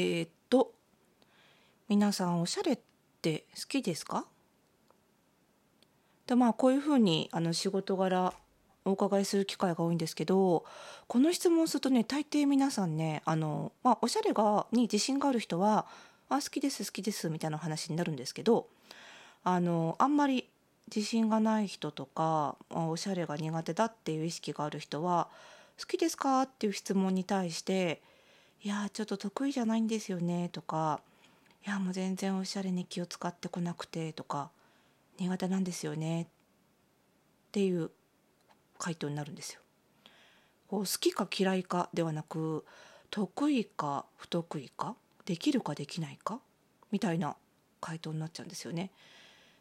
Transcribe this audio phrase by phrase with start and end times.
[0.00, 0.74] えー、っと
[1.88, 2.78] 皆さんおしゃれっ
[3.20, 4.26] て好きですか？
[6.28, 8.32] でまあこういうふうにあの仕事柄
[8.84, 10.64] お伺いする機会が多いんですけど
[11.08, 15.84] この質問するとね大抵皆さんねあの、まあ、おしゃれがに自信がある人は
[16.30, 18.68] 「あ好きです好きです」みたいな話になるんですけど
[19.42, 20.48] あのあんまり
[20.94, 25.28] 自信がない人とか、まあ、おしゃれが苦手だっていう意識がある人は
[25.76, 28.00] 「好きですか?」っていう質問に対して
[28.62, 31.00] 「いやちょっと得意じゃないんですよね」とか
[31.66, 34.50] 「いやもう全然おしゃれに気を使ってこなくて」とか
[35.18, 36.26] 「苦手なんですよね」っ
[37.52, 37.90] ていう
[38.78, 39.60] 回答になるんですよ。
[40.68, 42.64] こう好きか嫌いかではなく
[43.10, 46.40] 得意か不得意かできるかできないか
[46.90, 47.36] みたいな
[47.80, 48.90] 回答になっちゃうんですよね。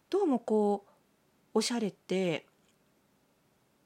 [0.09, 0.85] どうもこ
[1.53, 2.45] うおしゃれって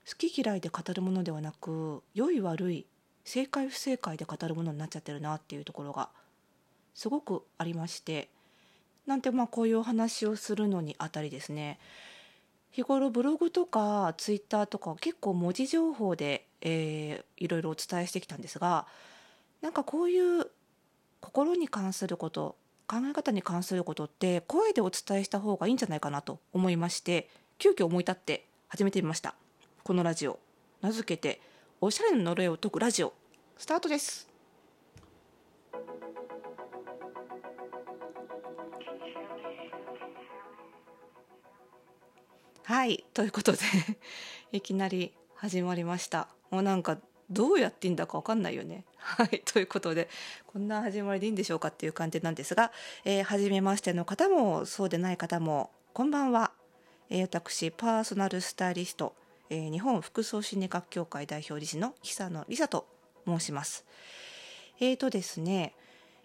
[0.07, 2.87] 好き嫌いで語るものではなく良い悪い
[3.23, 6.09] 正解不正解で語るものになっちゃってるなっていうところが
[6.93, 8.29] すごくありまして
[9.07, 11.79] なんてまあこういうお話をするのにあたりですね。
[12.71, 18.87] 日頃ブログとかツイッターとか結構文字情報で、えー、いろいろお伝えしてきたんですが
[19.61, 20.47] なんかこういう
[21.19, 22.55] 心に関すること
[22.87, 29.35] 考え方に関することって声でお伝えした方がいいんじゃないかなと思いまして急遽思い立って始めてみました。
[29.83, 30.39] このラジオ。
[30.81, 31.41] 名付けて
[31.81, 33.13] おしゃれの呪いを解くラジオ。
[33.61, 34.27] スタートです
[42.63, 43.59] はいということで
[44.51, 46.97] いきなり始まりましたもうなんか
[47.29, 48.83] どうやっていいんだか分かんないよね。
[48.97, 49.41] はい。
[49.45, 50.09] ということで、
[50.47, 52.73] こんな始まりでいいんでしょうかっていう感じなんですが、
[53.05, 56.51] えー、初めましての方も、そうでない方も、こんばんは。
[57.09, 59.15] えー、私、パーソナルスタイリスト、
[59.49, 63.85] えー、日本服装心理学協会代表理事の久野梨沙と申します。
[64.79, 65.75] えーとですね、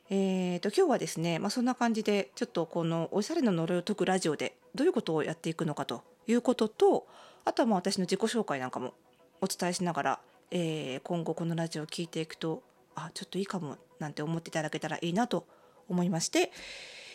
[0.09, 7.07] えーと、今日はですね、まあ、そんな感じで、ちょっとこのおしゃれの呪いを解くラジオで、どういうことをやっていくのかということと、
[7.45, 8.95] あとはまあ私の自己紹介なんかも
[9.41, 10.21] お伝えしながら、
[10.51, 12.63] えー、今後このラジオを聴いていくと
[12.95, 15.47] あちょっといいかもなんて思っていただけたらいいなと
[15.89, 16.51] 思いまして、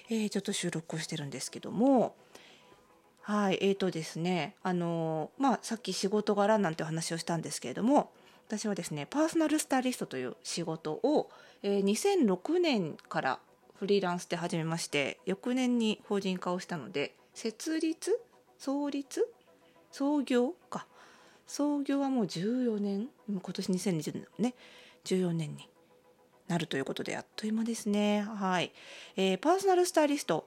[0.09, 2.15] えー、ちょっと収録をしてるんですけども
[3.21, 8.11] はいえーとですねあのまあさっき仕事柄なんてお話をしたんですけれども
[8.51, 11.29] 私はですねパーソナルスタイリストという仕事を、
[11.63, 13.39] えー、2006年から
[13.75, 18.19] フリーランスで始めまして翌年に法人化をしたので設立？
[18.57, 19.25] 創立？
[19.89, 20.85] 創業か。
[21.47, 23.07] 創業はもう14年。
[23.29, 24.53] 今年2020年ね。
[25.05, 25.69] 14年に
[26.49, 28.21] なるということであっという間ですね。
[28.21, 28.73] はい、
[29.15, 30.45] えー、パーソナルスタイリスト。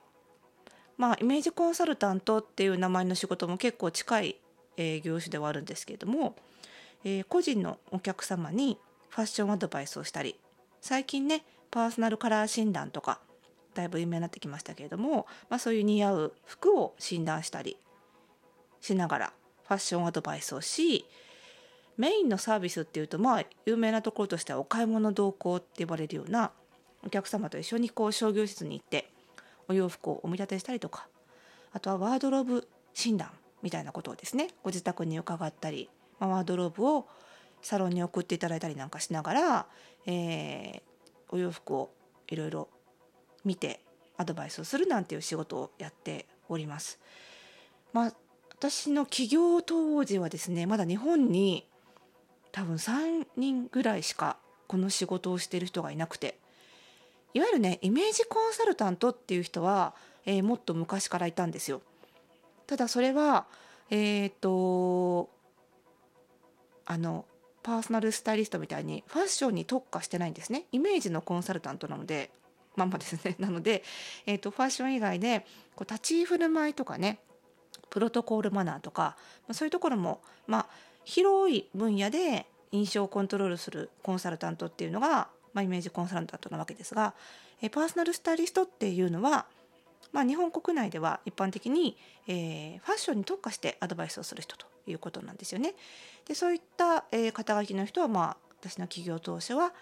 [0.99, 4.37] まあイメージコンサルタントっていう名前の仕事も結構近い、
[4.77, 6.37] えー、業種ではあるんですけれども、
[7.05, 8.79] えー、個人のお客様に
[9.11, 10.37] ファッションアドバイスをしたり
[10.81, 13.21] 最近ねパーソナルカラー診断とか
[13.75, 17.77] だいぶ有名になってきましたけれども、まあ、そういう似合う服を診断したり
[18.81, 19.33] しながら
[19.67, 21.07] ファッションアドバイスをし
[21.97, 26.51] メインのサービスっていうとまあ有名なところとしてはお買い物同行って呼ばれるような
[27.07, 29.11] お客様と一緒にこう商業施設に行って
[29.69, 31.07] お洋服をお見立てしたりとか
[31.73, 33.31] あとはワードローブ診断
[33.63, 35.89] みたいなことをですねご自宅に伺ったり、
[36.19, 37.07] まあ、ワードローブを
[37.63, 39.67] サロンに送っていただいたりなんかしながら、
[40.07, 40.81] えー、
[41.31, 41.91] お洋服を
[42.29, 42.69] いろいろ
[43.45, 43.81] 見て
[44.17, 46.99] アドバイスをするなんていう仕事をやっております。
[47.93, 48.13] まあ、
[48.51, 51.67] 私の起業当時はですねまだ日本に
[52.53, 54.37] 多分3人ぐらいしか
[54.67, 56.39] この仕事をしている人がいなくて
[57.35, 61.83] いわゆるねイメージコンサルタントっていう人は、えー、もっと昔からいたんですよ。
[62.67, 63.47] ただそれは
[63.91, 65.29] えっ、と
[66.87, 67.25] あの
[67.63, 70.67] パーソナルスタイリストみたいにファッションに特化してないんですね。
[70.73, 72.31] イメージのコンサルタントなので
[72.77, 73.37] まんまですね。
[73.41, 73.83] なので、
[74.27, 77.19] えーと、ファッション以外でこう立ち居振る舞いとかね
[77.91, 80.67] プロトコールマナーとか、まあ、そういうところも、まあ、
[81.05, 87.15] 広い分野で印象をコントロールするコンサルタントっていうのが、まあ、イメージコンサルタントなわけですが
[87.63, 89.47] えパーソナルスタイリストっていうのは、
[90.13, 91.97] まあ、日本国内では一般的に、
[92.27, 95.75] えー、ファッションに特化してアドバイスをする人ということなんですよね。
[96.27, 99.73] でそういった、えー、肩書きの人は、まあ、私の企業当初は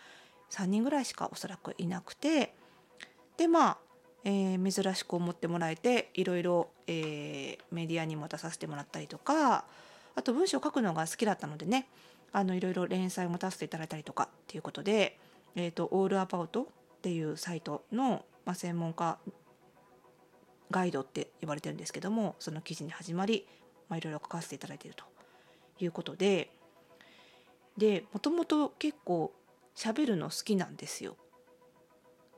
[0.50, 2.54] 3人ぐらいしかおそらくいなくて
[3.36, 3.78] でまあ
[4.24, 9.64] えー、珍しく思ってもらえていろいろ、えー、メディアにも出させてもらったりとか
[10.14, 11.88] あと文章を書くのが好きだったのでね
[12.32, 15.18] あのいろいろ連載を持たせていただいたりとかっていうことで
[15.54, 16.62] 「えーと、オールアバウト」
[16.98, 19.18] っていうサイトの、まあ、専門家
[20.72, 23.46] ガイドって呼ばれてるんですけどもその記事に始まり、
[23.88, 25.04] まあ、いろいろ書かせていただいていると
[25.78, 26.50] いうことで
[27.78, 29.32] でもともと結構
[29.76, 31.16] 喋るの好きなんですよ。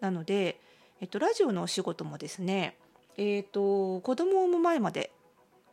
[0.01, 0.61] なので、
[1.01, 2.77] えっと、ラジオのお仕事もですね、
[3.17, 5.11] えっと、子供を産む前まで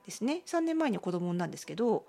[0.06, 2.06] ですね3年前に子供を産んだんですけど、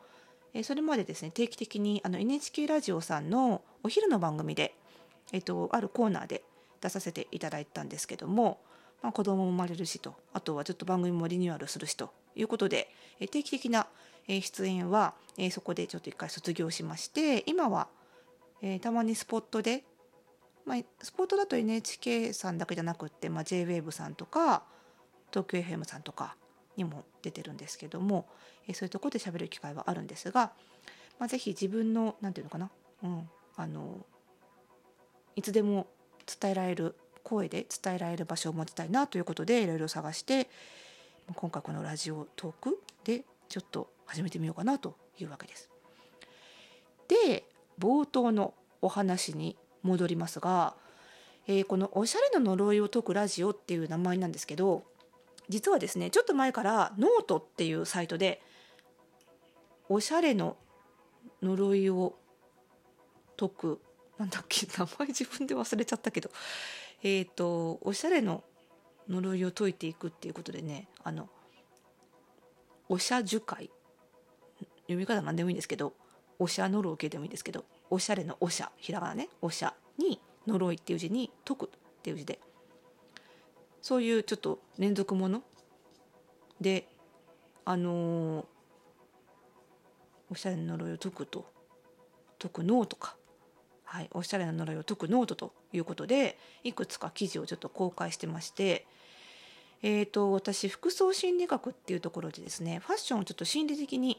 [0.55, 4.75] えそれまでですね定期的にあの NHK ラジオさんのお昼の番組で、
[5.33, 6.43] えっと、あるコーナーで
[6.81, 8.61] 出させていただいたんですけども、
[9.03, 12.89] まあ、子供も生まれるしとあとはちょっと番組もリニューアルするしということで、
[13.21, 13.87] え定期的な
[14.27, 17.89] 出演は、えそこでちょっと一回卒業しまして今は、
[18.63, 19.85] えたまにスポットで、
[20.65, 24.63] まあ、スポットだと NHK さんだけじゃなくって、まあ、JWAVE さんとか
[25.31, 26.37] 東京 FM さんとか
[26.77, 28.27] にも出てるんですけども、
[28.67, 30.53] えそういうところで喋る機会はあるんですが、
[31.19, 32.71] まあ、ぜひ自分の何て言うのかな、
[33.03, 34.07] うん、あの
[35.37, 35.87] いつでも
[36.41, 40.49] 伝えられる声で伝えられる場所を持ちたいなということでいろいろ探して
[41.35, 45.71] 今回このラジオトークでちょっと始めてみようかなというわけです。
[47.09, 47.45] で
[47.79, 50.75] 冒頭のお話に戻りますが、
[51.47, 54.85] えー、この「おしゃれの呪いを解くラジオ」っていう名前なんですけど
[55.49, 58.41] 実はですねちょっと前からノートっていうサイトで
[59.89, 60.57] おしゃれの
[61.43, 62.15] 呪いを
[63.37, 63.81] 解く
[64.19, 66.31] なんだっけ名前自分で忘れちゃったけど
[67.03, 68.45] えっ、ー、とおしゃれの
[69.09, 71.29] 呪いを解いていくっていうことでねあの
[72.89, 73.71] おしゃ樹会
[74.83, 75.95] 読み方なんでもいいんですけど
[76.39, 81.69] おしゃ呪いでもいいんですけどおしゃれのおしゃひらがなねおしゃに呪いっていう字に解くっ
[82.03, 82.39] ていう字で
[83.81, 85.43] そういうちょっと連続もの
[86.61, 86.87] で
[87.65, 88.45] あのー、
[90.31, 91.47] おしゃれな呪いを解くと
[92.39, 93.17] 解くノートか
[93.93, 98.87] はい、おしゃれな呪いを解くノートということでいくつか記事をちょっと公開してまして、
[99.83, 104.19] えーと、私服装心理学っていうところでですねファッションをちょっと心理的に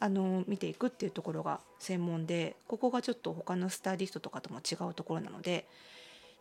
[0.00, 5.66] あの見ていくっていうところが専門でここがちょっと他のスタイリストとかとも違うところなので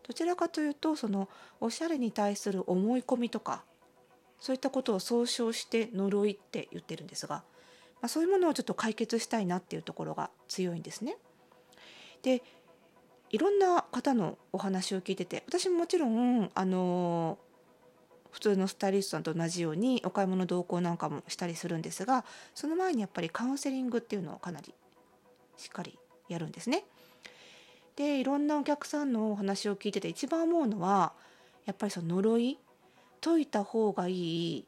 [0.05, 1.29] どちらかというとその
[1.61, 3.63] おしゃれに対する思い込みとか
[4.41, 11.15] そういったことを総称して呪いって言ってるんですが、まあ、そういうものをちょっと解決したいなっていうところが強いんですね。
[12.25, 12.41] で
[13.35, 17.37] いろんな方のお話を聞いてて私ももちろんあの
[18.31, 22.23] 普通のスタイリストさんと同じようにお買い物同行なんかもしたりするんですが
[22.53, 24.73] その前にやっぱりカウンセリングっていうのをかなり
[25.57, 25.99] しっかり
[26.29, 26.85] やるんですね。
[27.97, 31.11] でいろんなお客さんのお話を聞いてて一番思うのは
[31.65, 32.57] やっぱりその呪い
[33.19, 34.65] 解いた方がいい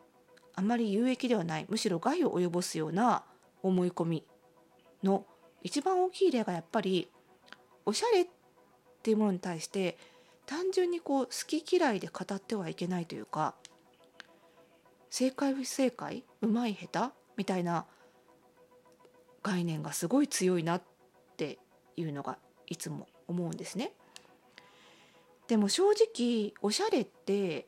[0.55, 3.23] あまり有益ではないむしろ害を及ぼすような
[3.63, 4.23] 思い込み
[5.03, 5.25] の
[5.63, 7.09] 一番大きい例がやっぱり
[7.85, 8.27] おしゃれっ
[9.07, 9.97] ていうものに対して
[10.45, 13.55] 単純にこう好き嫌いで語ってはいけないというか
[15.09, 17.85] 正解不正解うまい下手みたいな
[19.43, 20.81] 概念がすごい強いなっ
[21.37, 21.57] て
[21.95, 23.93] いうのがいつも思うんですね。
[25.47, 27.65] でも正直おしゃれって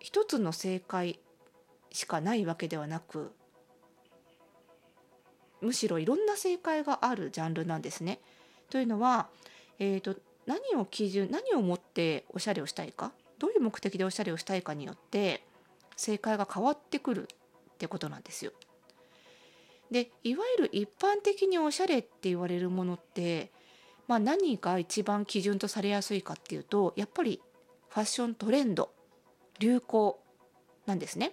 [0.00, 1.20] 一つの正解
[1.92, 3.30] しかないわけではなく
[5.60, 8.18] むしろいろんな正解があるジャンルなんですね。
[8.70, 9.28] というのは、
[9.78, 10.16] えーと
[10.50, 13.12] 何を基準何をもっておしゃれをしたいか？
[13.38, 15.44] どういう目的でおしゃれをしたいかによって
[15.96, 17.28] 正解が変わってくる
[17.72, 18.52] ってことなんですよ。
[19.92, 23.52] でいわゆる一般的におしゃれって言われるものって、
[24.08, 27.40] まあ、何が一番基準とされやすいかっていうとやっぱり
[27.88, 28.90] ファッショントレンド
[29.60, 30.20] 流行
[30.86, 31.32] なんですね。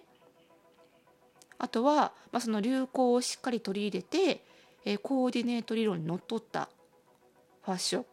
[1.57, 4.43] あとは、まあ、その流行をしっかり取り入れて、
[4.85, 6.69] えー、コーディネート理論にのっとった
[7.63, 8.05] ファッション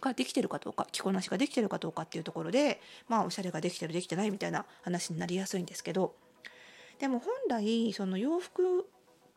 [0.00, 6.14] ができてるかどうか着こなしができてるかどうかっていうところでまあおしゃれができてるできてないみたいな話になりやすいんですけど
[6.98, 8.84] でも本来その洋服っ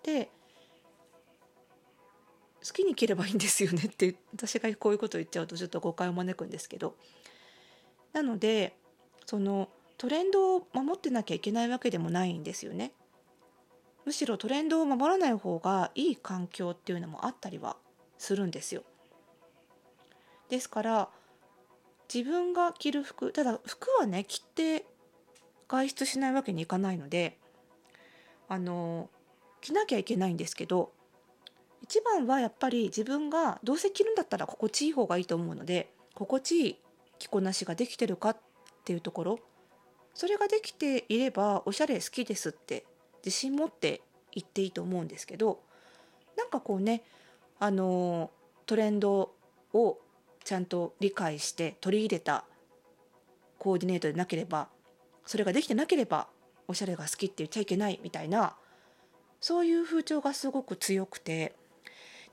[0.02, 0.30] て
[2.66, 6.96] 好きに着ればいいんですよねって私がこういうことを言っちゃうとちょっと誤解を招くんですけど
[8.14, 8.76] なので
[9.26, 12.92] そのトレンドを守ってなきゃいけないわけでもないんですよね。
[14.06, 17.78] むしろトレンドを守らない方がいい環境っていうのもあったりは
[18.18, 18.84] するんですよ。
[20.50, 21.10] ですから
[22.14, 24.86] 自分が着る服ただ服はね着て
[25.68, 27.38] 外出しないわけにいかないので
[28.48, 29.10] あの
[29.62, 30.92] 着なきゃいけないんですけど
[31.82, 36.78] 一番はやっぱり自分がどうせ着るんだったら心地いい方がいいと思うので心地いい
[37.20, 38.38] 着こなしができてるかっ
[38.86, 39.40] ていうところ
[40.14, 42.86] それができていればおしゃれ好きですって
[43.26, 45.60] 自信持って言っていいと思うんですけど
[46.38, 47.04] なんかこうね
[47.60, 48.32] あの
[48.66, 49.32] トレンド
[49.74, 49.98] を
[50.44, 52.46] ちゃんと理解して取り入れた
[53.60, 54.68] コーディネートでなければ
[55.26, 56.28] それができてなければ
[56.68, 58.56] おしゃれが好きって言っちゃいけないみたいな
[59.40, 61.54] そういう風潮がすごく強くて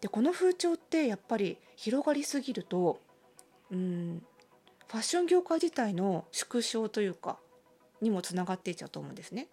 [0.00, 3.00] でこの風潮ってやっぱり広がりすぎると
[3.70, 4.22] うん
[4.88, 7.38] ファッション業界自体の縮小というか
[8.00, 9.46] にもつながっていっちゃうと思うんですね。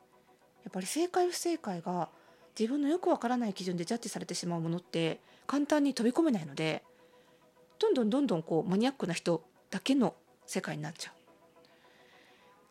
[0.64, 2.10] やっぱり正解不正解が
[2.58, 6.84] 自分のよくわからない基準でジャッジされてしまうものって簡単に飛び込めないので
[7.80, 10.16] どんどんどんどんこうマニアックな人だけの
[10.46, 11.18] 世界になっちゃう。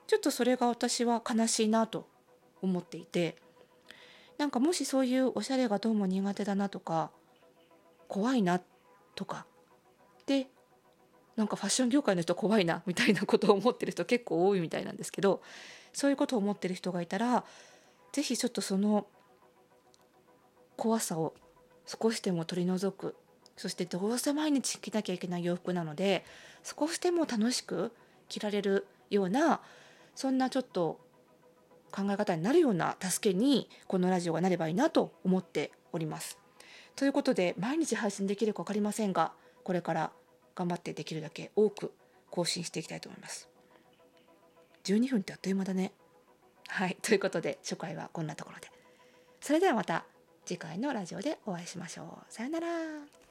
[0.07, 2.09] ちょっとそれが私は悲しいなと
[2.63, 3.37] 思っていて
[4.39, 7.11] なんかもしそういうおしゃれがどうも苦手だなとか
[8.09, 8.61] 怖いな
[9.15, 9.47] とか
[10.27, 10.47] で
[11.35, 15.43] なんかファッション業界の人怖いなみたいなことを思ってる人結構多いみたいなんですけど
[15.93, 17.45] そういうことを思ってる人がいたら
[18.13, 19.07] 是非ちょっとその
[20.77, 21.35] 怖さを
[21.85, 23.17] 少しでも取り除く
[23.57, 26.25] そしてどうせ毎日着なきゃいけない洋服なので
[26.63, 27.93] 少しでも楽しく
[28.29, 29.61] 着られるような
[30.15, 31.01] そんなちょっと
[31.93, 36.39] 考え方になるような助けにこのラジオがなればいいなと思っております。
[36.95, 39.33] ということで毎日配信できるか分かりませんが
[39.65, 40.13] これから
[40.55, 41.93] 頑張ってできるだけ多く
[42.31, 43.49] 更新していきたいと思います。
[44.85, 45.93] 12分ってあっという間だね。
[46.69, 48.71] はいということで初回はこんなところで。
[49.41, 50.05] それではまた
[50.45, 52.33] 次回のラジオでお会いしましょう。
[52.33, 53.26] さよなら。